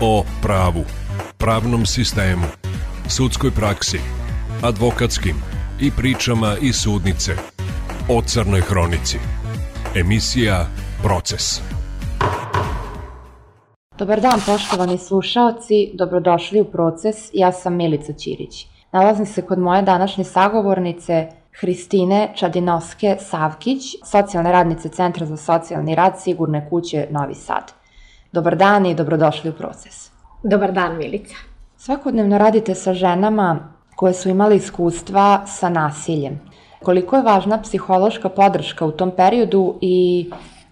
o 0.00 0.24
pravu, 0.42 0.84
pravnom 1.38 1.86
sistemu, 1.86 2.46
sudskoj 3.08 3.50
praksi, 3.50 3.98
advokatskim 4.62 5.36
i 5.80 5.90
pričama 5.90 6.56
iz 6.60 6.76
sudnice 6.76 7.32
o 8.08 8.22
crnoj 8.22 8.60
hronici. 8.60 9.18
Emisija 9.94 10.66
Proces. 11.02 11.60
Dobar 13.98 14.20
dan 14.20 14.40
poštovani 14.46 14.98
slušaoci, 14.98 15.90
dobrodošli 15.94 16.60
u 16.60 16.64
Proces, 16.64 17.16
ja 17.32 17.52
sam 17.52 17.76
Milica 17.76 18.12
Ćirić. 18.12 18.66
Nalazim 18.92 19.26
se 19.26 19.42
kod 19.42 19.58
moje 19.58 19.82
današnje 19.82 20.24
sagovornice 20.24 21.28
Hristine 21.60 22.32
Čadinovske 22.36 23.16
Savkić, 23.20 23.82
socijalne 24.10 24.52
radnice 24.52 24.88
Centra 24.88 25.26
za 25.26 25.36
socijalni 25.36 25.94
rad 25.94 26.20
Sigurne 26.20 26.68
kuće 26.70 27.06
Novi 27.10 27.34
Sad. 27.34 27.77
Dobar 28.32 28.56
dan 28.56 28.86
i 28.86 28.94
dobrodošli 28.94 29.50
u 29.50 29.52
proces. 29.52 30.10
Dobar 30.42 30.72
dan, 30.72 30.96
Milica. 30.96 31.34
Svakodnevno 31.76 32.38
radite 32.38 32.74
sa 32.74 32.94
ženama 32.94 33.58
koje 33.96 34.14
su 34.14 34.28
imali 34.28 34.56
iskustva 34.56 35.46
sa 35.46 35.68
nasiljem. 35.68 36.40
Koliko 36.82 37.16
je 37.16 37.22
važna 37.22 37.62
psihološka 37.62 38.28
podrška 38.28 38.86
u 38.86 38.92
tom 38.92 39.10
periodu 39.10 39.78
i 39.80 40.30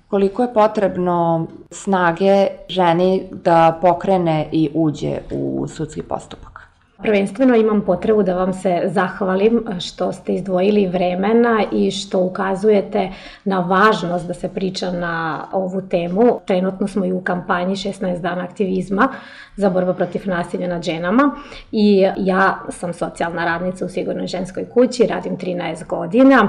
koliko 0.08 0.42
je 0.42 0.54
potrebno 0.54 1.46
snage 1.70 2.46
ženi 2.68 3.28
da 3.32 3.78
pokrene 3.82 4.48
i 4.52 4.70
uđe 4.74 5.18
u 5.32 5.66
sudski 5.68 6.02
postupak? 6.02 6.55
Prvenstveno 7.02 7.56
imam 7.56 7.80
potrebu 7.80 8.22
da 8.22 8.34
vam 8.34 8.52
se 8.52 8.82
zahvalim 8.84 9.64
što 9.80 10.12
ste 10.12 10.32
izdvojili 10.32 10.86
vremena 10.86 11.64
i 11.72 11.90
što 11.90 12.20
ukazujete 12.20 13.10
na 13.44 13.60
važnost 13.60 14.26
da 14.26 14.34
se 14.34 14.48
priča 14.48 14.90
na 14.90 15.46
ovu 15.52 15.82
temu. 15.82 16.40
Trenutno 16.46 16.88
smo 16.88 17.04
i 17.04 17.12
u 17.12 17.20
kampanji 17.20 17.74
16 17.74 18.20
dana 18.20 18.42
aktivizma 18.42 19.08
za 19.56 19.70
borbu 19.70 19.94
protiv 19.94 20.22
nasilja 20.24 20.68
nad 20.68 20.82
ženama 20.82 21.30
i 21.72 22.06
ja 22.16 22.58
sam 22.68 22.92
socijalna 22.92 23.44
radnica 23.44 23.84
u 23.84 23.88
Sigurnoj 23.88 24.26
ženskoj 24.26 24.68
kući, 24.74 25.06
radim 25.06 25.36
13 25.36 25.86
godina 25.86 26.48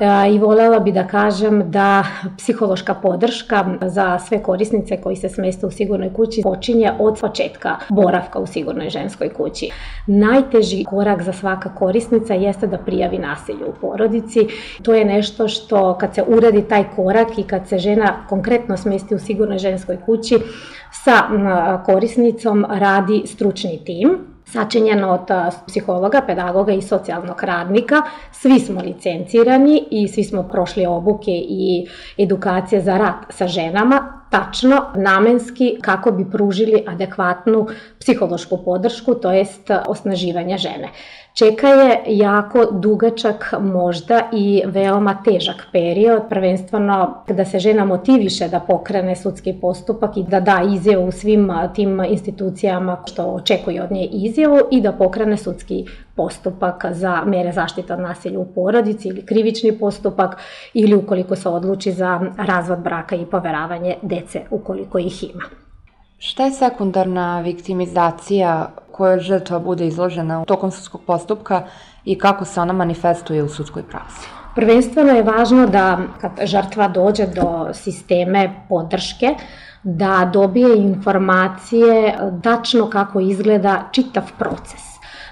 e, 0.00 0.32
i 0.32 0.38
volela 0.38 0.78
bi 0.78 0.92
da 0.92 1.06
kažem 1.06 1.70
da 1.70 2.04
psihološka 2.38 2.94
podrška 2.94 3.64
za 3.80 4.18
sve 4.18 4.42
korisnice 4.42 5.00
koji 5.00 5.16
se 5.16 5.28
smeste 5.28 5.66
u 5.66 5.70
Sigurnoj 5.70 6.12
kući 6.12 6.42
počinje 6.42 6.92
od 6.98 7.20
početka 7.20 7.76
boravka 7.88 8.38
u 8.38 8.46
Sigurnoj 8.46 8.90
ženskoj 8.90 9.28
kući. 9.28 9.70
Najteži 10.06 10.84
korak 10.84 11.22
za 11.22 11.32
svaka 11.32 11.74
korisnica 11.74 12.34
jeste 12.34 12.66
da 12.66 12.78
prijavi 12.78 13.18
nasilje 13.18 13.64
u 13.66 13.72
porodici. 13.80 14.46
To 14.82 14.94
je 14.94 15.04
nešto 15.04 15.48
što 15.48 15.98
kad 15.98 16.14
se 16.14 16.22
uradi 16.26 16.62
taj 16.62 16.84
korak 16.96 17.38
i 17.38 17.42
kad 17.42 17.68
se 17.68 17.78
žena 17.78 18.26
konkretno 18.28 18.76
smesti 18.76 19.14
u 19.14 19.18
Sigurnoj 19.18 19.58
ženskoj 19.58 19.98
kući, 20.06 20.38
sa 20.92 21.22
korisnicom 21.86 22.66
radi 22.68 23.22
stručni 23.26 23.84
tim 23.84 24.35
sačinjen 24.46 25.04
od 25.04 25.30
psihologa, 25.66 26.22
pedagoga 26.26 26.72
i 26.72 26.82
socijalnog 26.82 27.42
radnika. 27.42 28.02
Svi 28.32 28.60
smo 28.60 28.80
licencirani 28.80 29.84
i 29.90 30.08
svi 30.08 30.24
smo 30.24 30.42
prošli 30.42 30.86
obuke 30.86 31.32
i 31.32 31.86
edukacije 32.18 32.80
za 32.80 32.98
rad 32.98 33.26
sa 33.30 33.46
ženama, 33.46 34.22
tačno, 34.30 34.82
namenski, 34.94 35.78
kako 35.82 36.10
bi 36.10 36.30
pružili 36.30 36.84
adekvatnu 36.86 37.66
psihološku 38.00 38.58
podršku, 38.64 39.14
to 39.14 39.32
jest 39.32 39.70
osnaživanje 39.86 40.58
žene. 40.58 40.88
Čeka 41.38 41.68
je 41.68 42.02
jako 42.06 42.66
dugačak 42.70 43.54
možda 43.60 44.22
i 44.32 44.62
veoma 44.66 45.18
težak 45.24 45.66
period, 45.72 46.22
prvenstveno 46.28 47.24
da 47.28 47.44
se 47.44 47.58
žena 47.58 47.84
motiviše 47.84 48.48
da 48.48 48.60
pokrene 48.60 49.16
sudski 49.16 49.52
postupak 49.60 50.16
i 50.16 50.22
da 50.22 50.40
da 50.40 50.62
izjavu 50.74 51.12
svim 51.12 51.50
tim 51.74 52.00
institucijama 52.04 52.96
što 53.06 53.24
očekuje 53.24 53.82
od 53.82 53.90
nje 53.90 54.04
izjavu 54.04 54.58
i 54.70 54.80
da 54.80 54.92
pokrene 54.92 55.36
sudski 55.36 55.84
postupak 56.14 56.86
za 56.90 57.22
mere 57.26 57.52
zaštite 57.52 57.92
od 57.92 58.00
nasilja 58.00 58.38
u 58.38 58.46
porodici 58.54 59.08
ili 59.08 59.26
krivični 59.26 59.78
postupak 59.78 60.36
ili 60.74 60.94
ukoliko 60.94 61.36
se 61.36 61.48
odluči 61.48 61.92
za 61.92 62.20
razvod 62.38 62.78
braka 62.78 63.16
i 63.16 63.26
poveravanje 63.26 63.96
dece 64.02 64.40
ukoliko 64.50 64.98
ih 64.98 65.24
ima. 65.24 65.65
Šta 66.18 66.44
je 66.44 66.50
sekundarna 66.50 67.40
viktimizacija 67.40 68.70
kojoj 68.92 69.18
žrtva 69.20 69.58
bude 69.58 69.86
izložena 69.86 70.44
tokom 70.44 70.70
sudskog 70.70 71.00
postupka 71.06 71.62
i 72.04 72.18
kako 72.18 72.44
se 72.44 72.60
ona 72.60 72.72
manifestuje 72.72 73.42
u 73.42 73.48
sudskoj 73.48 73.82
praksi? 73.82 74.28
Prvenstveno 74.54 75.12
je 75.12 75.22
važno 75.22 75.66
da 75.66 75.98
kad 76.20 76.30
žrtva 76.44 76.88
dođe 76.88 77.26
do 77.26 77.68
sisteme 77.72 78.64
podrške, 78.68 79.34
da 79.82 80.30
dobije 80.32 80.76
informacije 80.76 82.14
tačno 82.42 82.90
kako 82.90 83.20
izgleda 83.20 83.82
čitav 83.92 84.32
proces 84.38 84.80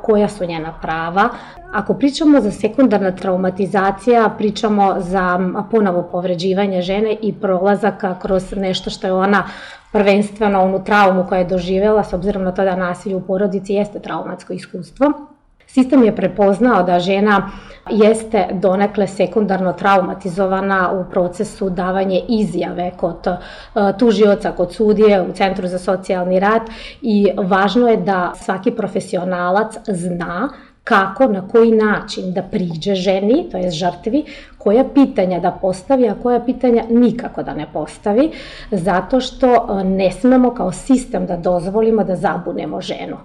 koja 0.03 0.29
su 0.29 0.45
njena 0.45 0.75
prava. 0.83 1.29
Ako 1.73 1.95
pričamo 1.95 2.41
za 2.41 2.51
sekundarna 2.51 3.11
traumatizacija, 3.11 4.29
pričamo 4.39 4.95
za 4.99 5.41
ponovo 5.71 6.03
povređivanje 6.03 6.83
žene 6.83 7.17
i 7.23 7.33
prolazaka 7.33 8.19
kroz 8.19 8.53
nešto 8.57 8.91
što 8.91 9.07
je 9.07 9.13
ona 9.13 9.43
prvenstveno 9.95 10.63
onu 10.63 10.85
traumu 10.85 11.25
koja 11.29 11.39
je 11.39 11.45
doživela, 11.45 12.05
s 12.05 12.13
obzirom 12.13 12.43
na 12.43 12.53
to 12.53 12.65
da 12.65 12.77
nasilje 12.77 13.17
u 13.17 13.21
porodici 13.23 13.75
jeste 13.75 14.01
traumatsko 14.03 14.53
iskustvo. 14.53 15.13
Sistem 15.67 16.03
je 16.05 16.17
prepoznao 16.17 16.83
da 16.83 16.99
žena 17.01 17.51
jeste 17.91 18.49
donekle 18.53 19.07
sekundarno 19.07 19.73
traumatizovana 19.73 20.91
u 20.93 21.05
procesu 21.11 21.71
davanje 21.71 22.23
izjave 22.29 22.91
kod 22.97 23.27
e, 23.27 23.37
tužioca, 23.99 24.53
kod 24.53 24.75
sudije, 24.75 25.23
u 25.23 25.33
Centru 25.33 25.67
za 25.67 25.79
socijalni 25.79 26.41
rad 26.41 26.63
i 27.03 27.31
važno 27.37 27.89
je 27.89 27.97
da 27.97 28.33
svaki 28.37 28.71
profesionalac 28.71 29.75
zna 29.87 30.49
kako, 30.85 31.27
na 31.27 31.49
koji 31.49 31.71
način 31.73 32.33
da 32.33 32.43
priđe 32.43 32.95
ženi, 32.95 33.47
to 33.51 33.57
je 33.57 33.71
žrtvi, 33.71 34.25
koja 34.65 34.85
pitanja 34.95 35.41
da 35.41 35.51
postavi, 35.51 36.09
a 36.09 36.15
koja 36.23 36.41
pitanja 36.41 36.85
nikako 36.91 37.43
da 37.43 37.55
ne 37.55 37.67
postavi, 37.73 38.31
zato 38.71 39.21
što 39.21 39.55
e, 39.55 39.85
ne 39.85 40.11
smemo 40.11 40.55
kao 40.55 40.73
sistem 40.73 41.27
da 41.27 41.37
dozvolimo 41.37 42.05
da 42.05 42.17
zabunemo 42.17 42.81
ženu. 42.81 43.17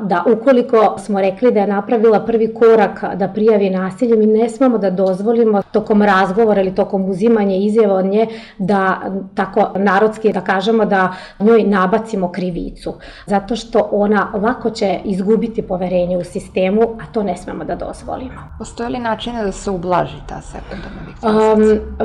Da 0.00 0.24
ukoliko 0.32 0.96
smo 0.98 1.20
rekli 1.20 1.52
da 1.52 1.60
je 1.60 1.66
napravila 1.66 2.20
prvi 2.20 2.54
korak 2.54 3.04
da 3.14 3.28
prijavi 3.28 3.70
nasilje, 3.70 4.16
mi 4.16 4.26
ne 4.26 4.48
smemo 4.48 4.78
da 4.78 4.90
dozvolimo 4.90 5.62
tokom 5.62 6.02
razgovora 6.02 6.60
ili 6.60 6.74
tokom 6.74 7.10
uzimanja 7.10 7.56
izjeva 7.56 7.94
od 7.94 8.04
nje 8.04 8.26
da 8.58 9.00
tako 9.34 9.72
narodski 9.76 10.32
da 10.32 10.40
kažemo 10.40 10.84
da 10.84 11.12
njoj 11.40 11.62
nabacimo 11.62 12.32
krivicu. 12.32 12.94
Zato 13.26 13.56
što 13.56 13.88
ona 13.92 14.30
lako 14.34 14.70
će 14.70 15.00
izgubiti 15.04 15.62
poverenje 15.62 16.16
u 16.16 16.24
sistemu, 16.24 16.82
a 16.82 17.12
to 17.12 17.22
ne 17.22 17.36
smemo 17.36 17.64
da 17.64 17.74
dozvolimo. 17.74 18.40
Postoje 18.58 18.88
li 18.88 18.98
načine 18.98 19.44
da 19.44 19.52
se 19.52 19.70
ublaži 19.70 20.16
ta 20.28 20.40
sekunda? 20.40 20.85
Um, 21.22 21.62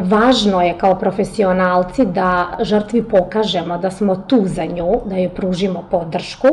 važno 0.09 0.62
je 0.62 0.78
kao 0.78 0.96
profesionalci 0.96 2.06
da 2.06 2.58
žrtvi 2.62 3.03
pokažemo 3.03 3.78
da 3.78 3.92
smo 3.92 4.16
tu 4.16 4.42
za 4.46 4.66
nju, 4.66 5.02
da 5.06 5.18
joj 5.18 5.30
pružimo 5.30 5.84
podršku, 5.92 6.47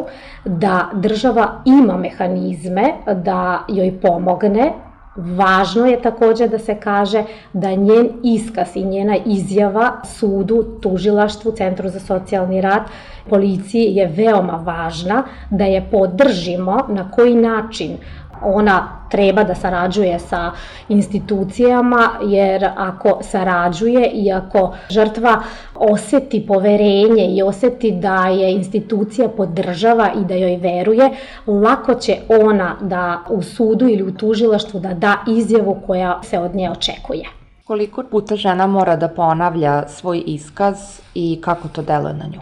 da 0.44 0.88
država 0.92 1.62
ima 1.64 1.96
mehanizme 1.96 2.92
da 3.14 3.64
joj 3.68 4.00
pomogne, 4.00 4.72
Važno 5.18 5.86
je 5.86 5.96
takođe 6.02 6.46
da 6.48 6.58
se 6.58 6.74
kaže 6.80 7.24
da 7.52 7.72
njen 7.74 8.08
iskaz 8.22 8.68
i 8.74 8.84
njena 8.84 9.16
izjava 9.26 9.90
sudu, 10.04 10.62
tužilaštvu, 10.82 11.52
Centru 11.52 11.88
za 11.88 12.00
socijalni 12.00 12.60
rad, 12.60 12.82
policiji 13.28 13.96
je 13.96 14.06
veoma 14.06 14.60
važna, 14.64 15.22
da 15.50 15.64
je 15.64 15.88
podržimo 15.90 16.84
na 16.88 17.10
koji 17.10 17.34
način 17.34 17.96
ona 18.42 18.88
treba 19.10 19.44
da 19.44 19.54
sarađuje 19.54 20.18
sa 20.18 20.50
institucijama, 20.88 22.08
jer 22.22 22.68
ako 22.76 23.18
sarađuje 23.22 24.10
i 24.10 24.32
ako 24.32 24.74
žrtva 24.90 25.42
oseti 25.74 26.46
poverenje 26.46 27.26
i 27.26 27.42
oseti 27.42 27.90
da 27.90 28.26
je 28.26 28.52
institucija 28.52 29.28
podržava 29.28 30.10
i 30.20 30.24
da 30.24 30.34
joj 30.34 30.56
veruje, 30.56 31.10
lako 31.46 31.94
će 31.94 32.16
ona 32.28 32.76
da 32.80 33.20
u 33.30 33.42
sudu 33.42 33.88
ili 33.88 34.02
u 34.02 34.14
tužilaštvu 34.14 34.80
da 34.80 34.94
da 34.94 35.16
izjavu 35.26 35.80
koja 35.86 36.20
se 36.22 36.38
od 36.38 36.54
nje 36.54 36.70
očekuje. 36.70 37.24
Koliko 37.64 38.02
puta 38.10 38.36
žena 38.36 38.66
mora 38.66 38.96
da 38.96 39.08
ponavlja 39.08 39.88
svoj 39.88 40.22
iskaz 40.26 40.76
i 41.14 41.40
kako 41.40 41.68
to 41.68 41.82
deluje 41.82 42.14
na 42.14 42.26
nju? 42.26 42.40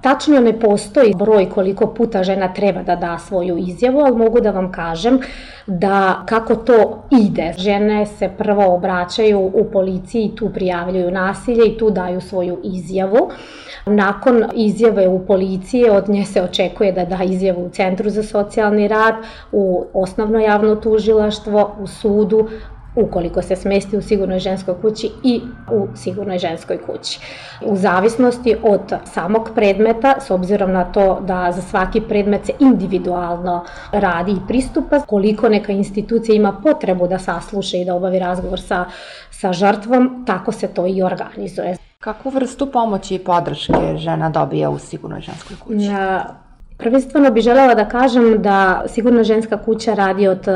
Tačno 0.00 0.40
ne 0.40 0.60
postoji 0.60 1.14
broj 1.14 1.50
koliko 1.50 1.86
puta 1.86 2.22
žena 2.22 2.52
treba 2.54 2.82
da 2.82 2.96
da 2.96 3.18
svoju 3.18 3.56
izjavu, 3.58 4.00
ali 4.00 4.16
mogu 4.16 4.40
da 4.40 4.50
vam 4.50 4.72
kažem 4.72 5.18
da 5.66 6.22
kako 6.26 6.56
to 6.56 7.02
ide. 7.10 7.54
Žene 7.56 8.06
se 8.06 8.30
prvo 8.38 8.74
obraćaju 8.74 9.40
u 9.40 9.64
policiji 9.72 10.32
tu 10.36 10.50
prijavljaju 10.54 11.10
nasilje 11.10 11.66
i 11.66 11.78
tu 11.78 11.90
daju 11.90 12.20
svoju 12.20 12.60
izjavu. 12.64 13.30
Nakon 13.86 14.44
izjave 14.54 15.08
u 15.08 15.26
policiji 15.26 15.90
od 15.90 16.08
nje 16.08 16.24
se 16.24 16.42
očekuje 16.42 16.92
da 16.92 17.04
da 17.04 17.24
izjavu 17.24 17.66
u 17.66 17.68
Centru 17.68 18.10
za 18.10 18.22
socijalni 18.22 18.88
rad, 18.88 19.14
u 19.52 19.84
osnovno 19.94 20.38
javno 20.38 20.74
tužilaštvo, 20.76 21.76
u 21.80 21.86
sudu, 21.86 22.48
ukoliko 22.98 23.42
se 23.42 23.56
smesti 23.56 23.96
u 23.96 24.02
sigurnoj 24.02 24.38
ženskoj 24.38 24.74
kući 24.82 25.10
i 25.24 25.40
u 25.72 25.86
sigurnoj 25.94 26.38
ženskoj 26.38 26.78
kući. 26.86 27.20
U 27.64 27.76
zavisnosti 27.76 28.56
od 28.62 28.92
samog 29.04 29.50
predmeta, 29.54 30.14
s 30.20 30.30
obzirom 30.30 30.72
na 30.72 30.84
to 30.84 31.20
da 31.20 31.52
za 31.52 31.62
svaki 31.62 32.00
predmet 32.00 32.46
se 32.46 32.52
individualno 32.60 33.64
radi 33.92 34.32
i 34.32 34.46
pristupa, 34.48 35.00
koliko 35.00 35.48
neka 35.48 35.72
institucija 35.72 36.34
ima 36.34 36.52
potrebu 36.62 37.08
da 37.08 37.18
sasluša 37.18 37.76
i 37.76 37.84
da 37.84 37.94
obavi 37.94 38.18
razgovor 38.18 38.60
sa, 38.60 38.84
sa 39.30 39.52
žrtvom, 39.52 40.24
tako 40.26 40.52
se 40.52 40.68
to 40.68 40.86
i 40.86 41.02
organizuje. 41.02 41.76
Kakvu 41.98 42.30
vrstu 42.30 42.72
pomoći 42.72 43.14
i 43.14 43.18
podrške 43.18 43.96
žena 43.96 44.30
dobija 44.30 44.70
u 44.70 44.78
sigurnoj 44.78 45.20
ženskoj 45.20 45.56
kući? 45.66 45.90
Prvenstveno 46.78 47.30
bih 47.30 47.42
želela 47.42 47.74
da 47.74 47.88
kažem 47.88 48.42
da 48.42 48.82
Sigurna 48.86 49.22
ženska 49.22 49.56
kuća 49.56 49.94
radi 49.94 50.28
od 50.28 50.46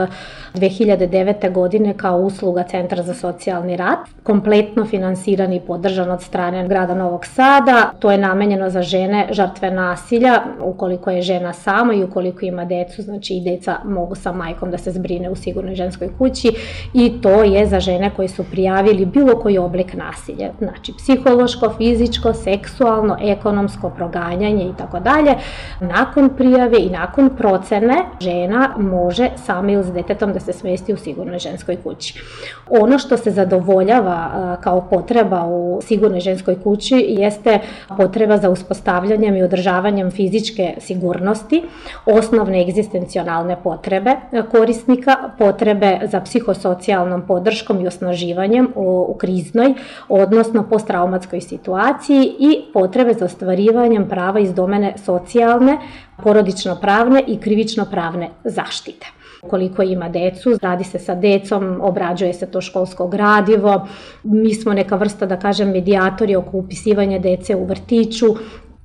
2009. 0.54 1.46
Eh, 1.46 1.50
godine 1.50 1.94
kao 1.96 2.18
usluga 2.18 2.62
Centra 2.62 3.02
za 3.02 3.14
socijalni 3.14 3.76
rad, 3.76 3.98
kompletno 4.22 4.84
finansiran 4.84 5.52
i 5.52 5.60
podržan 5.60 6.10
od 6.10 6.22
strane 6.22 6.68
grada 6.68 6.94
Novog 6.94 7.26
Sada. 7.26 7.90
To 7.98 8.10
je 8.10 8.18
namenjeno 8.18 8.70
za 8.70 8.82
žene 8.82 9.28
žrtve 9.30 9.70
nasilja, 9.70 10.42
ukoliko 10.60 11.10
je 11.10 11.22
žena 11.22 11.52
sama 11.52 11.94
i 11.94 12.04
ukoliko 12.04 12.44
ima 12.44 12.64
decu, 12.64 13.02
znači 13.02 13.34
i 13.34 13.40
deca 13.40 13.76
mogu 13.84 14.14
sa 14.14 14.32
majkom 14.32 14.70
da 14.70 14.78
se 14.78 14.90
zbrine 14.90 15.30
u 15.30 15.36
Sigurnoj 15.36 15.74
ženskoj 15.74 16.08
kući 16.18 16.52
i 16.94 17.12
to 17.22 17.42
je 17.42 17.66
za 17.66 17.80
žene 17.80 18.10
koje 18.16 18.28
su 18.28 18.44
prijavili 18.50 19.06
bilo 19.06 19.40
koji 19.40 19.58
oblik 19.58 19.94
nasilja, 19.94 20.50
znači 20.58 20.92
psihološko, 20.98 21.70
fizičko, 21.78 22.32
seksualno, 22.32 23.16
ekonomsko 23.20 23.90
proganjanje 23.90 24.64
i 24.64 24.76
tako 24.78 25.00
dalje. 25.00 25.34
Nakon 25.80 26.11
nakon 26.12 26.36
prijave 26.36 26.78
i 26.78 26.90
nakon 26.90 27.30
procene 27.36 28.04
žena 28.20 28.68
može 28.78 29.28
sama 29.36 29.72
ili 29.72 29.84
s 29.84 29.92
detetom 29.92 30.32
da 30.32 30.40
se 30.40 30.52
smesti 30.52 30.92
u 30.92 30.96
sigurnoj 30.96 31.38
ženskoj 31.38 31.76
kući. 31.76 32.22
Ono 32.70 32.98
što 32.98 33.16
se 33.16 33.30
zadovoljava 33.30 34.56
kao 34.60 34.86
potreba 34.90 35.44
u 35.46 35.80
sigurnoj 35.82 36.20
ženskoj 36.20 36.62
kući 36.62 37.06
jeste 37.08 37.58
potreba 37.96 38.36
za 38.36 38.50
uspostavljanjem 38.50 39.36
i 39.36 39.42
održavanjem 39.42 40.10
fizičke 40.10 40.74
sigurnosti, 40.78 41.62
osnovne 42.06 42.62
egzistencionalne 42.62 43.56
potrebe 43.62 44.16
korisnika, 44.50 45.16
potrebe 45.38 45.98
za 46.04 46.20
psihosocijalnom 46.20 47.26
podrškom 47.26 47.80
i 47.80 47.86
osnaživanjem 47.86 48.68
u, 48.74 49.16
kriznoj, 49.18 49.74
odnosno 50.08 50.62
posttraumatskoj 50.70 51.40
situaciji 51.40 52.32
i 52.38 52.72
potrebe 52.72 53.14
za 53.14 53.24
ostvarivanjem 53.24 54.08
prava 54.08 54.40
iz 54.40 54.54
domene 54.54 54.94
socijalne, 55.04 55.78
porodično-pravne 56.22 57.24
i 57.26 57.38
krivično-pravne 57.38 58.30
zaštite. 58.44 59.06
Ukoliko 59.42 59.82
ima 59.82 60.08
decu, 60.08 60.58
radi 60.62 60.84
se 60.84 60.98
sa 60.98 61.14
decom, 61.14 61.78
obrađuje 61.82 62.34
se 62.34 62.50
to 62.50 62.60
školsko 62.60 63.08
gradivo, 63.08 63.86
mi 64.22 64.54
smo 64.54 64.72
neka 64.72 64.96
vrsta, 64.96 65.26
da 65.26 65.36
kažem, 65.36 65.70
medijatori 65.70 66.36
oko 66.36 66.56
upisivanja 66.56 67.18
dece 67.18 67.56
u 67.56 67.64
vrtiću, 67.64 68.26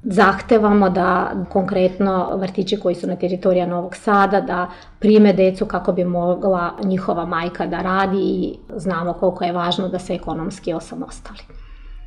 zahtevamo 0.03 0.89
da 0.89 1.31
konkretno 1.49 2.29
vrtići 2.37 2.79
koji 2.79 2.95
su 2.95 3.07
na 3.07 3.15
teritorija 3.15 3.65
Novog 3.65 3.95
Sada 3.95 4.41
da 4.41 4.69
prime 4.99 5.33
decu 5.33 5.65
kako 5.65 5.91
bi 5.91 6.03
mogla 6.03 6.71
njihova 6.83 7.25
majka 7.25 7.65
da 7.65 7.81
radi 7.81 8.17
i 8.17 8.55
znamo 8.75 9.13
koliko 9.13 9.43
je 9.43 9.51
važno 9.51 9.87
da 9.89 9.99
se 9.99 10.13
ekonomski 10.13 10.73
osamostali. 10.73 11.39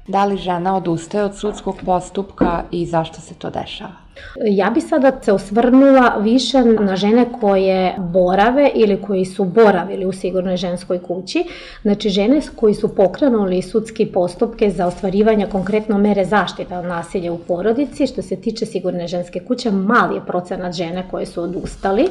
Da 0.09 0.25
li 0.25 0.37
žena 0.37 0.77
odustaje 0.77 1.25
od 1.25 1.37
sudskog 1.37 1.77
postupka 1.87 2.63
i 2.71 2.87
zašto 2.87 3.21
se 3.21 3.35
to 3.35 3.51
dešava? 3.51 4.10
Ja 4.45 4.71
bi 4.71 4.81
sada 4.81 5.13
se 5.23 5.33
osvrnula 5.33 6.17
više 6.21 6.65
na 6.65 6.97
žene 6.97 7.27
koje 7.41 7.95
borave 7.99 8.71
ili 8.75 9.03
koji 9.03 9.25
su 9.25 9.45
boravili 9.45 10.07
u 10.07 10.13
sigurnoj 10.13 10.57
ženskoj 10.57 10.99
kući. 10.99 11.45
Znači 11.83 12.09
žene 12.09 12.41
koji 12.57 12.75
su 12.75 12.95
pokrenuli 12.95 13.63
sudski 13.63 14.07
postupke 14.07 14.71
za 14.71 14.87
ostvarivanje 14.87 15.47
konkretno 15.47 15.99
mere 15.99 16.25
zaštite 16.25 16.79
od 16.79 16.85
nasilja 16.85 17.33
u 17.33 17.39
porodici. 17.39 18.07
Što 18.07 18.23
se 18.23 18.37
tiče 18.37 18.67
sigurne 18.67 19.09
ženske 19.09 19.41
kuće, 19.41 19.71
mali 19.71 20.15
je 20.15 20.27
procenat 20.27 20.75
žene 20.75 21.05
koje 21.11 21.27
su 21.27 21.43
odustali. 21.43 22.09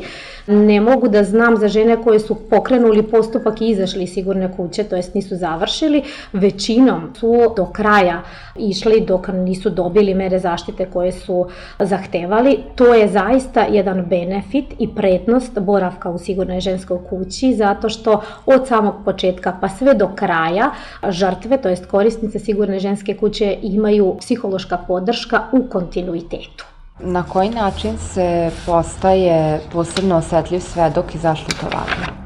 Ne 0.47 0.81
mogu 0.81 1.07
da 1.07 1.23
znam 1.23 1.57
za 1.57 1.67
žene 1.67 2.03
koje 2.03 2.19
su 2.19 2.35
pokrenuli 2.49 3.03
postupak 3.03 3.61
i 3.61 3.67
izašli 3.67 4.03
iz 4.03 4.13
sigurne 4.13 4.51
kuće, 4.57 4.83
to 4.83 4.95
jest 4.95 5.13
nisu 5.13 5.35
završili. 5.35 6.03
Većinom 6.33 7.13
su 7.19 7.53
do 7.57 7.65
kraja 7.65 8.21
išli 8.55 9.01
dok 9.01 9.27
nisu 9.27 9.69
dobili 9.69 10.13
mere 10.13 10.39
zaštite 10.39 10.85
koje 10.85 11.11
su 11.11 11.47
za 11.79 11.98
zahtevali, 11.99 12.57
to 12.75 12.93
je 12.93 13.07
zaista 13.07 13.61
jedan 13.61 14.05
benefit 14.05 14.65
i 14.79 14.87
prednost 14.95 15.59
boravka 15.59 16.09
u 16.09 16.17
sigurnoj 16.17 16.59
ženskoj 16.59 16.97
kući, 17.09 17.53
zato 17.53 17.89
što 17.89 18.21
od 18.45 18.67
samog 18.67 18.95
početka 19.05 19.57
pa 19.61 19.69
sve 19.69 19.93
do 19.93 20.09
kraja 20.15 20.71
žrtve, 21.09 21.57
to 21.57 21.69
jest 21.69 21.85
korisnice 21.85 22.39
sigurne 22.39 22.79
ženske 22.79 23.17
kuće 23.17 23.57
imaju 23.61 24.15
psihološka 24.19 24.77
podrška 24.87 25.41
u 25.51 25.63
kontinuitetu. 25.69 26.65
Na 26.99 27.23
koji 27.23 27.49
način 27.49 27.97
se 27.97 28.51
postaje 28.65 29.59
posebno 29.73 30.17
osetljiv 30.17 30.59
svedok 30.59 31.15
i 31.15 31.17
zašto 31.17 31.51
to 31.51 31.65
važno? 31.65 32.18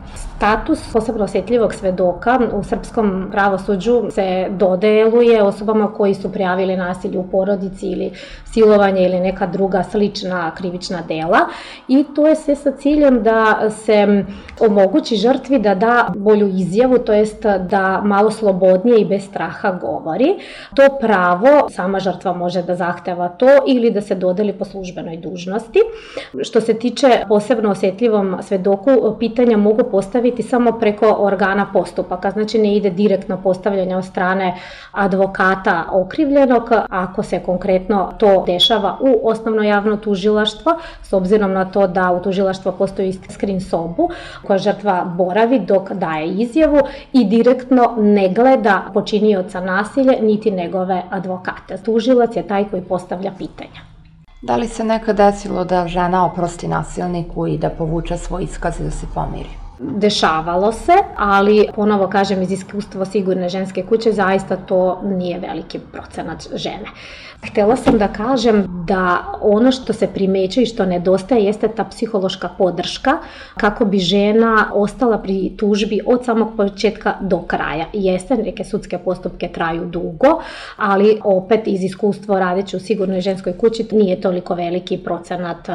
Status 0.44 0.80
posebno 0.94 1.24
osjetljivog 1.24 1.74
svedoka 1.74 2.40
u 2.54 2.64
srpskom 2.64 3.28
pravosuđu 3.32 4.04
se 4.12 4.48
dodeluje 4.50 5.44
osobama 5.44 5.94
koji 5.94 6.14
su 6.14 6.32
prijavili 6.32 6.78
nasilje 6.78 7.20
u 7.20 7.28
porodici 7.28 7.88
ili 7.88 8.12
silovanje 8.46 9.06
ili 9.06 9.20
neka 9.20 9.48
druga 9.48 9.84
slična 9.84 10.52
krivična 10.56 11.00
dela 11.08 11.40
i 11.88 12.06
to 12.16 12.28
je 12.28 12.36
sve 12.36 12.56
sa 12.56 12.72
ciljem 12.72 13.24
da 13.24 13.70
se 13.70 14.26
omogući 14.60 15.16
žrtvi 15.16 15.60
da 15.60 15.76
da 15.76 16.14
bolju 16.16 16.48
izjavu, 16.48 16.98
to 16.98 17.14
jest 17.14 17.46
da 17.70 18.02
malo 18.04 18.32
slobodnije 18.32 19.02
i 19.02 19.06
bez 19.06 19.24
straha 19.24 19.72
govori. 19.72 20.36
To 20.76 20.98
pravo 21.02 21.70
sama 21.70 22.00
žrtva 22.00 22.34
može 22.34 22.64
da 22.64 22.76
zahteva 22.76 23.30
to 23.30 23.48
ili 23.68 23.92
da 23.92 24.02
se 24.02 24.16
dodeli 24.16 24.54
po 24.54 24.66
službenoj 24.66 25.18
dužnosti. 25.18 25.80
Što 26.42 26.62
se 26.62 26.74
tiče 26.74 27.08
posebno 27.28 27.72
osjetljivom 27.72 28.38
svedoku, 28.42 29.16
pitanja 29.20 29.58
mogu 29.58 29.84
postaviti 29.92 30.33
biti 30.34 30.50
samo 30.50 30.72
preko 30.72 31.16
organa 31.20 31.68
postupaka, 31.74 32.32
znači 32.32 32.58
ne 32.58 32.76
ide 32.76 32.90
direktno 32.90 33.38
postavljanje 33.38 33.98
od 33.98 34.06
strane 34.06 34.56
advokata 34.92 35.84
okrivljenog, 35.92 36.70
ako 36.90 37.24
se 37.24 37.40
konkretno 37.40 38.14
to 38.18 38.44
dešava 38.48 38.98
u 39.02 39.30
osnovno 39.30 39.64
javno 39.64 39.98
tužilaštvo, 39.98 40.76
s 41.04 41.14
obzirom 41.14 41.54
na 41.54 41.66
to 41.66 41.88
da 41.88 42.12
u 42.12 42.22
tužilaštvo 42.22 42.72
postoji 42.72 43.14
screen 43.14 43.62
sobu 43.62 44.10
koja 44.48 44.58
žrtva 44.58 45.06
boravi 45.06 45.60
dok 45.60 45.92
daje 45.92 46.28
izjavu 46.28 46.80
i 47.14 47.26
direktno 47.26 47.94
ne 47.98 48.30
gleda 48.30 48.82
počinioca 48.94 49.62
nasilja 49.62 50.14
niti 50.22 50.52
njegove 50.52 51.04
advokate. 51.10 51.78
Tužilac 51.78 52.36
je 52.36 52.48
taj 52.48 52.70
koji 52.70 52.82
postavlja 52.82 53.32
pitanja. 53.38 53.94
Da 54.42 54.56
li 54.56 54.68
se 54.68 54.84
nekad 54.84 55.16
desilo 55.16 55.64
da 55.64 55.88
žena 55.88 56.26
oprosti 56.26 56.68
nasilniku 56.68 57.48
i 57.48 57.58
da 57.58 57.70
povuče 57.70 58.18
svoj 58.18 58.44
iskaz 58.44 58.80
i 58.80 58.84
da 58.84 58.92
se 58.92 59.06
pomiri? 59.14 59.63
Dešavalo 59.92 60.72
se, 60.72 60.94
ali 61.18 61.68
ponovo 61.76 62.08
kažem 62.08 62.42
iz 62.42 62.52
iskustva 62.52 63.06
sigurne 63.06 63.50
ženske 63.50 63.84
kuće 63.84 64.12
zaista 64.12 64.56
to 64.56 65.02
nije 65.04 65.40
veliki 65.40 65.80
procenat 65.92 66.48
žene. 66.56 66.88
Htela 67.52 67.76
sam 67.76 67.98
da 67.98 68.08
kažem 68.08 68.84
da 68.88 69.18
ono 69.42 69.72
što 69.72 69.94
se 69.94 70.08
primeće 70.08 70.62
i 70.62 70.66
što 70.66 70.86
nedostaje 70.86 71.44
jeste 71.44 71.68
ta 71.68 71.84
psihološka 71.84 72.50
podrška 72.58 73.18
kako 73.58 73.86
bi 73.86 74.00
žena 74.00 74.70
ostala 74.74 75.18
pri 75.18 75.52
tužbi 75.58 76.00
od 76.06 76.26
samog 76.26 76.56
početka 76.58 77.14
do 77.22 77.42
kraja. 77.42 77.86
Jeste, 77.94 78.36
neke 78.36 78.64
sudske 78.64 78.98
postupke 78.98 79.48
traju 79.48 79.86
dugo, 79.86 80.42
ali 80.78 81.20
opet 81.24 81.62
iz 81.66 81.84
iskustva 81.84 82.40
radeći 82.40 82.78
u 82.78 82.80
sigurnoj 82.80 83.22
ženskoj 83.22 83.58
kući 83.58 83.88
nije 83.92 84.22
toliko 84.22 84.56
veliki 84.56 84.98
procenat 84.98 85.70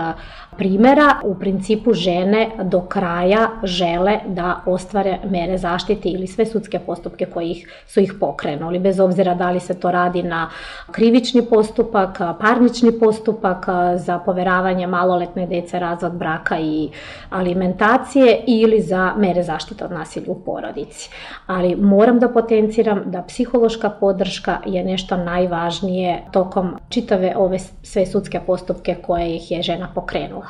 primera. 0.56 1.14
U 1.24 1.34
principu 1.34 1.92
žene 1.92 2.50
do 2.62 2.80
kraja 2.80 3.48
žele 3.62 3.97
da 4.26 4.60
ostvare 4.66 5.18
mere 5.30 5.58
zaštite 5.58 6.08
ili 6.08 6.26
sve 6.26 6.46
sudske 6.46 6.78
postupke 6.78 7.26
koji 7.26 7.50
ih, 7.50 7.82
su 7.86 8.00
ih 8.00 8.12
pokrenuli, 8.20 8.78
bez 8.78 9.00
obzira 9.00 9.34
da 9.34 9.50
li 9.50 9.60
se 9.60 9.80
to 9.80 9.90
radi 9.90 10.22
na 10.22 10.50
krivični 10.90 11.46
postupak, 11.46 12.18
parnični 12.40 12.98
postupak 12.98 13.66
za 13.96 14.18
poveravanje 14.18 14.86
maloletne 14.86 15.46
dece, 15.46 15.78
razvod 15.78 16.12
braka 16.12 16.58
i 16.58 16.88
alimentacije 17.30 18.40
ili 18.46 18.80
za 18.80 19.14
mere 19.16 19.42
zaštite 19.42 19.84
od 19.84 19.92
nasilja 19.92 20.26
u 20.32 20.40
porodici. 20.44 21.10
Ali 21.46 21.76
moram 21.76 22.18
da 22.18 22.28
potenciram 22.28 23.02
da 23.06 23.22
psihološka 23.22 23.90
podrška 23.90 24.58
je 24.66 24.84
nešto 24.84 25.16
najvažnije 25.16 26.22
tokom 26.32 26.76
čitave 26.88 27.32
ove 27.36 27.58
sve 27.82 28.06
sudske 28.06 28.40
postupke 28.46 28.96
koje 29.02 29.36
ih 29.36 29.50
je 29.50 29.62
žena 29.62 29.88
pokrenula. 29.94 30.46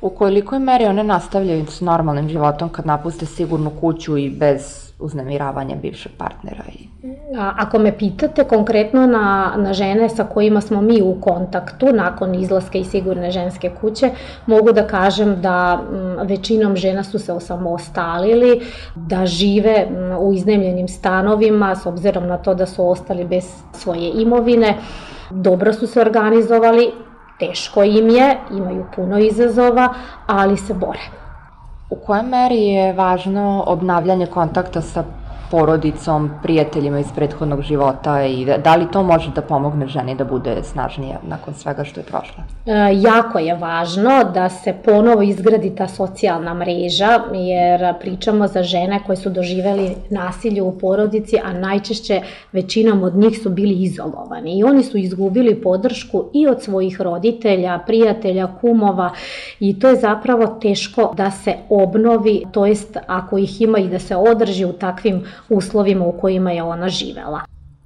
U 0.00 0.10
kolikoj 0.10 0.58
meri 0.58 0.84
one 0.84 1.04
nastavljaju 1.04 1.66
s 1.66 1.80
normalnim 1.80 2.28
životom 2.28 2.68
kad 2.68 2.86
napuste 2.86 3.26
sigurnu 3.26 3.70
kuću 3.80 4.16
i 4.16 4.30
bez 4.30 4.92
uznemiravanja 4.98 5.76
bivšeg 5.76 6.12
partnera? 6.18 6.64
I... 6.68 6.88
Ako 7.38 7.78
me 7.78 7.98
pitate 7.98 8.44
konkretno 8.44 9.06
na, 9.06 9.54
na 9.56 9.72
žene 9.72 10.08
sa 10.08 10.24
kojima 10.24 10.60
smo 10.60 10.80
mi 10.80 11.02
u 11.02 11.20
kontaktu 11.20 11.86
nakon 11.92 12.34
izlaska 12.34 12.78
iz 12.78 12.86
sigurne 12.86 13.30
ženske 13.30 13.70
kuće, 13.80 14.10
mogu 14.46 14.72
da 14.72 14.86
kažem 14.86 15.40
da 15.40 15.80
m, 15.90 16.26
većinom 16.26 16.76
žena 16.76 17.04
su 17.04 17.18
se 17.18 17.32
osamostalili, 17.32 18.60
da 18.94 19.26
žive 19.26 19.86
m, 19.88 20.16
u 20.18 20.32
iznemljenim 20.34 20.88
stanovima 20.88 21.76
s 21.76 21.86
obzirom 21.86 22.26
na 22.26 22.36
to 22.36 22.54
da 22.54 22.66
su 22.66 22.88
ostali 22.88 23.24
bez 23.24 23.44
svoje 23.72 24.10
imovine, 24.14 24.74
dobro 25.30 25.72
su 25.72 25.86
se 25.86 26.00
organizovali, 26.00 26.92
teško 27.38 27.84
im 27.84 28.08
je, 28.08 28.36
imaju 28.50 28.86
puno 28.96 29.18
izazova, 29.18 29.94
ali 30.26 30.56
se 30.56 30.74
bore. 30.74 31.00
U 31.90 31.96
kojoj 31.96 32.22
meri 32.22 32.62
je 32.62 32.92
važno 32.92 33.64
obnavljanje 33.66 34.26
kontakta 34.26 34.80
sa 34.82 35.04
porodicom, 35.50 36.30
prijateljima 36.42 37.00
iz 37.00 37.06
prethodnog 37.14 37.62
života 37.62 38.24
i 38.24 38.44
da, 38.44 38.58
da 38.58 38.76
li 38.76 38.86
to 38.92 39.02
može 39.02 39.30
da 39.34 39.42
pomogne 39.42 39.86
ženi 39.86 40.14
da 40.14 40.24
bude 40.24 40.56
snažnija 40.62 41.18
nakon 41.28 41.54
svega 41.54 41.84
što 41.84 42.00
je 42.00 42.04
prošla? 42.04 42.44
E, 42.66 42.72
jako 42.94 43.38
je 43.38 43.54
važno 43.54 44.24
da 44.34 44.48
se 44.48 44.74
ponovo 44.84 45.22
izgradi 45.22 45.74
ta 45.76 45.88
socijalna 45.88 46.54
mreža, 46.54 47.20
jer 47.34 47.94
pričamo 48.00 48.48
za 48.48 48.62
žene 48.62 49.00
koje 49.06 49.16
su 49.16 49.30
doživeli 49.30 49.90
nasilje 50.10 50.62
u 50.62 50.78
porodici, 50.78 51.38
a 51.44 51.52
najčešće 51.52 52.20
većinom 52.52 53.02
od 53.02 53.16
njih 53.16 53.40
su 53.42 53.50
bili 53.50 53.82
izolovani 53.82 54.58
i 54.58 54.64
oni 54.64 54.82
su 54.82 54.98
izgubili 54.98 55.54
podršku 55.62 56.24
i 56.34 56.46
od 56.46 56.62
svojih 56.62 57.00
roditelja, 57.00 57.78
prijatelja, 57.86 58.48
kumova 58.60 59.10
i 59.60 59.78
to 59.78 59.88
je 59.88 59.96
zapravo 59.96 60.46
teško 60.46 61.12
da 61.16 61.30
se 61.30 61.54
obnovi, 61.68 62.42
to 62.52 62.66
jest 62.66 62.96
ako 63.06 63.38
ih 63.38 63.60
ima 63.60 63.78
i 63.78 63.88
da 63.88 63.98
se 63.98 64.16
održi 64.16 64.64
u 64.64 64.72
takvim 64.72 65.24
uslovima 65.48 66.04
u 66.04 66.12
kojima 66.12 66.50
je 66.50 66.62
ona 66.62 66.88
živela. 66.88 67.40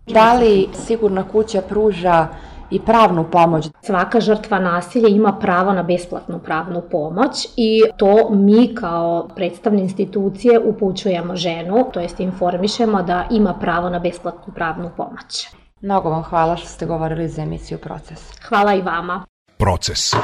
Da 0.07 0.35
li 0.35 0.69
sigurna 0.87 1.29
kuća 1.29 1.63
pruža 1.69 2.29
i 2.73 2.81
pravnu 2.81 3.25
pomoć. 3.33 3.69
Svaka 3.83 4.21
žrtva 4.21 4.59
nasilja 4.59 5.09
ima 5.09 5.33
pravo 5.33 5.73
na 5.73 5.83
besplatnu 5.83 6.39
pravnu 6.39 6.83
pomoć 6.91 7.49
i 7.57 7.83
to 7.97 8.31
mi 8.31 8.75
kao 8.75 9.29
predstavne 9.37 9.81
institucije 9.81 10.59
upućujemo 10.59 11.37
ženu, 11.37 11.85
to 11.93 12.01
jest 12.01 12.21
informišemo 12.21 13.03
da 13.03 13.27
ima 13.31 13.55
pravo 13.55 13.91
na 13.91 13.99
besplatnu 13.99 14.55
pravnu 14.55 14.91
pomoć. 14.97 15.49
Mnogo 15.81 16.11
vam 16.11 16.23
hvala 16.23 16.57
što 16.57 16.69
ste 16.69 16.87
govorili 16.87 17.29
za 17.29 17.43
emisiju 17.43 17.79
Proces. 17.79 18.41
Hvala 18.49 18.75
i 18.75 18.83
vama. 18.83 19.25
Proces. 19.59 20.15